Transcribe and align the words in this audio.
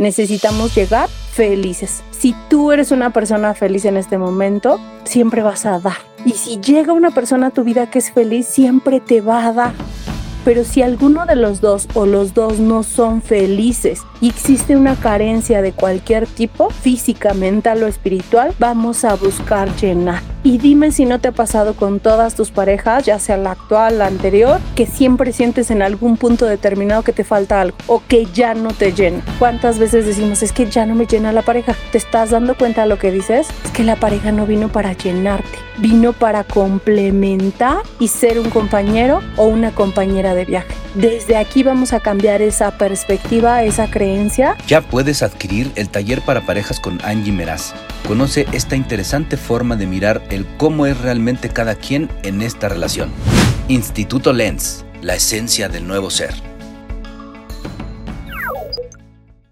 necesitamos 0.00 0.74
llegar 0.74 1.08
felices. 1.08 2.02
Si 2.10 2.34
tú 2.48 2.72
eres 2.72 2.90
una 2.90 3.10
persona 3.10 3.54
feliz 3.54 3.84
en 3.84 3.96
este 3.96 4.18
momento, 4.18 4.80
siempre 5.04 5.42
vas 5.42 5.66
a 5.66 5.78
dar. 5.78 5.98
Y 6.24 6.32
si 6.32 6.58
llega 6.58 6.92
una 6.92 7.10
persona 7.10 7.48
a 7.48 7.50
tu 7.50 7.62
vida 7.64 7.90
que 7.90 8.00
es 8.00 8.10
feliz, 8.10 8.46
siempre 8.46 9.00
te 9.00 9.20
va 9.20 9.46
a 9.46 9.52
dar. 9.52 9.72
Pero 10.44 10.64
si 10.64 10.80
alguno 10.80 11.26
de 11.26 11.36
los 11.36 11.60
dos 11.60 11.86
o 11.92 12.06
los 12.06 12.32
dos 12.32 12.58
no 12.58 12.82
son 12.82 13.20
felices 13.20 14.00
y 14.22 14.30
existe 14.30 14.74
una 14.74 14.96
carencia 14.96 15.60
de 15.60 15.72
cualquier 15.72 16.26
tipo, 16.26 16.70
física, 16.70 17.34
mental 17.34 17.82
o 17.82 17.86
espiritual, 17.86 18.54
vamos 18.58 19.04
a 19.04 19.14
buscar 19.16 19.68
llenar. 19.76 20.22
Y 20.42 20.56
dime 20.56 20.90
si 20.90 21.04
no 21.04 21.20
te 21.20 21.28
ha 21.28 21.32
pasado 21.32 21.74
con 21.74 22.00
todas 22.00 22.34
tus 22.34 22.50
parejas, 22.50 23.04
ya 23.04 23.18
sea 23.18 23.36
la 23.36 23.50
actual, 23.50 23.98
la 23.98 24.06
anterior, 24.06 24.58
que 24.74 24.86
siempre 24.86 25.34
sientes 25.34 25.70
en 25.70 25.82
algún 25.82 26.16
punto 26.16 26.46
determinado 26.46 27.02
que 27.02 27.12
te 27.12 27.24
falta 27.24 27.60
algo 27.60 27.76
o 27.86 28.02
que 28.08 28.24
ya 28.24 28.54
no 28.54 28.70
te 28.70 28.92
llena. 28.92 29.22
¿Cuántas 29.38 29.78
veces 29.78 30.06
decimos 30.06 30.42
es 30.42 30.52
que 30.52 30.70
ya 30.70 30.86
no 30.86 30.94
me 30.94 31.06
llena 31.06 31.32
la 31.32 31.42
pareja? 31.42 31.74
¿Te 31.92 31.98
estás 31.98 32.30
dando 32.30 32.56
cuenta 32.56 32.82
de 32.82 32.88
lo 32.88 32.98
que 32.98 33.10
dices? 33.10 33.48
Es 33.64 33.70
que 33.70 33.84
la 33.84 33.96
pareja 33.96 34.32
no 34.32 34.46
vino 34.46 34.72
para 34.72 34.94
llenarte, 34.94 35.58
vino 35.80 36.12
para 36.12 36.44
complementar 36.44 37.82
y 37.98 38.08
ser 38.08 38.38
un 38.38 38.50
compañero 38.50 39.20
o 39.36 39.46
una 39.46 39.72
compañera 39.72 40.34
de 40.34 40.44
viaje. 40.44 40.74
Desde 40.94 41.36
aquí 41.36 41.62
vamos 41.62 41.92
a 41.92 42.00
cambiar 42.00 42.42
esa 42.42 42.76
perspectiva, 42.76 43.62
esa 43.62 43.90
creencia. 43.90 44.56
Ya 44.66 44.80
puedes 44.80 45.22
adquirir 45.22 45.70
el 45.76 45.88
taller 45.88 46.20
para 46.22 46.46
parejas 46.46 46.80
con 46.80 47.00
Angie 47.04 47.32
Meraz. 47.32 47.74
Conoce 48.06 48.46
esta 48.52 48.76
interesante 48.76 49.36
forma 49.36 49.76
de 49.76 49.86
mirar 49.86 50.22
el 50.30 50.46
cómo 50.56 50.86
es 50.86 51.00
realmente 51.00 51.48
cada 51.48 51.74
quien 51.74 52.08
en 52.22 52.42
esta 52.42 52.68
relación. 52.68 53.10
Instituto 53.68 54.32
Lens, 54.32 54.84
la 55.00 55.14
esencia 55.14 55.68
del 55.68 55.86
nuevo 55.86 56.10
ser. 56.10 56.49